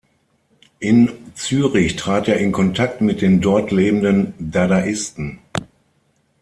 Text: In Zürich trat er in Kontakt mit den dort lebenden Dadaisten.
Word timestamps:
In 0.79 1.11
Zürich 1.35 1.95
trat 1.95 2.27
er 2.27 2.37
in 2.37 2.51
Kontakt 2.51 3.01
mit 3.01 3.21
den 3.21 3.39
dort 3.39 3.69
lebenden 3.69 4.33
Dadaisten. 4.39 5.37